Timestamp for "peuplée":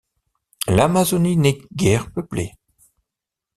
2.11-2.53